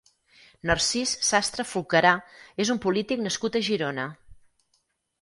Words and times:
Narcís 0.69 1.11
Sastre 1.27 1.67
Fulcarà 1.73 2.15
és 2.67 2.75
un 2.77 2.83
polític 2.89 3.25
nascut 3.29 3.63
a 3.63 3.65
Girona. 3.71 4.11